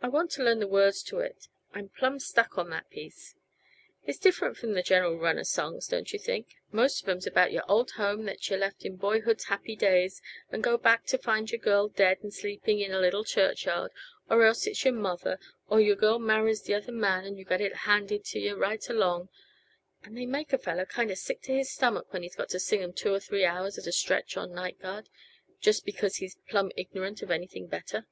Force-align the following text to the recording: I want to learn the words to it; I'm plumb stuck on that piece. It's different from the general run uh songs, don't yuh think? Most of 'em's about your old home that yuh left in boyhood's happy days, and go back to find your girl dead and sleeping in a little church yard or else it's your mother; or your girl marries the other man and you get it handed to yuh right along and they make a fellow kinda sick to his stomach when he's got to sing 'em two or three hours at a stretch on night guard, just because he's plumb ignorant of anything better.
I 0.00 0.06
want 0.08 0.30
to 0.30 0.44
learn 0.44 0.60
the 0.60 0.68
words 0.68 1.02
to 1.02 1.18
it; 1.18 1.48
I'm 1.72 1.88
plumb 1.88 2.20
stuck 2.20 2.56
on 2.58 2.70
that 2.70 2.88
piece. 2.90 3.34
It's 4.06 4.20
different 4.20 4.56
from 4.56 4.74
the 4.74 4.84
general 4.84 5.18
run 5.18 5.36
uh 5.36 5.42
songs, 5.42 5.88
don't 5.88 6.12
yuh 6.12 6.18
think? 6.20 6.54
Most 6.70 7.02
of 7.02 7.08
'em's 7.08 7.26
about 7.26 7.50
your 7.50 7.64
old 7.68 7.90
home 7.90 8.24
that 8.26 8.48
yuh 8.48 8.56
left 8.56 8.84
in 8.84 8.94
boyhood's 8.94 9.46
happy 9.46 9.74
days, 9.74 10.22
and 10.52 10.62
go 10.62 10.76
back 10.78 11.06
to 11.06 11.18
find 11.18 11.50
your 11.50 11.58
girl 11.58 11.88
dead 11.88 12.18
and 12.22 12.32
sleeping 12.32 12.78
in 12.78 12.92
a 12.92 13.00
little 13.00 13.24
church 13.24 13.64
yard 13.66 13.90
or 14.30 14.44
else 14.44 14.64
it's 14.64 14.84
your 14.84 14.94
mother; 14.94 15.40
or 15.68 15.80
your 15.80 15.96
girl 15.96 16.20
marries 16.20 16.62
the 16.62 16.74
other 16.74 16.92
man 16.92 17.24
and 17.24 17.36
you 17.36 17.44
get 17.44 17.60
it 17.60 17.74
handed 17.78 18.24
to 18.26 18.38
yuh 18.38 18.54
right 18.54 18.88
along 18.88 19.28
and 20.04 20.16
they 20.16 20.24
make 20.24 20.52
a 20.52 20.56
fellow 20.58 20.84
kinda 20.86 21.16
sick 21.16 21.42
to 21.42 21.52
his 21.52 21.72
stomach 21.72 22.12
when 22.12 22.22
he's 22.22 22.36
got 22.36 22.48
to 22.50 22.60
sing 22.60 22.80
'em 22.80 22.92
two 22.92 23.12
or 23.12 23.18
three 23.18 23.44
hours 23.44 23.76
at 23.76 23.88
a 23.88 23.92
stretch 23.92 24.36
on 24.36 24.54
night 24.54 24.78
guard, 24.80 25.08
just 25.60 25.84
because 25.84 26.18
he's 26.18 26.36
plumb 26.48 26.70
ignorant 26.76 27.22
of 27.22 27.30
anything 27.32 27.66
better. 27.66 28.06